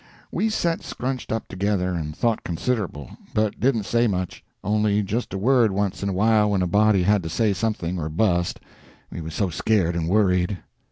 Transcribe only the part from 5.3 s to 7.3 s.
a word once in a while when a body had to